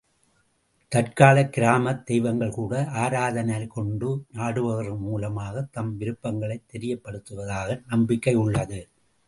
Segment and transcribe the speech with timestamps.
[0.95, 4.25] தற்காலக் கிராமத் தெய்வங்கள் கூட ஆராதனை கொண்டு
[4.33, 8.87] ஆடுபவர்கள் மூலமாக தம் விருப்பங்களைத் தெரியப்படுத்துவதாக நம்பிக்கையுள்ளது.